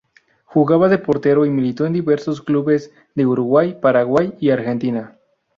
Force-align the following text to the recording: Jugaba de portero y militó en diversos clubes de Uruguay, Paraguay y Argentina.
Jugaba 0.45 0.89
de 0.89 0.97
portero 0.97 1.45
y 1.45 1.51
militó 1.51 1.85
en 1.85 1.93
diversos 1.93 2.41
clubes 2.41 2.91
de 3.13 3.27
Uruguay, 3.27 3.77
Paraguay 3.79 4.33
y 4.39 4.49
Argentina. 4.49 5.19